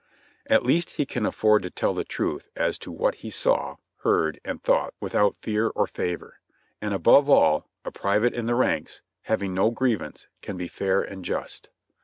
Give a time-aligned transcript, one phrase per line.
[0.47, 4.41] At least he can afford to tell the truth as to what he saw, heard
[4.43, 6.39] and thought without fear or favor.
[6.81, 11.23] And above all, a private in the ranks, having no grievance, can be fair and
[11.23, 11.69] just.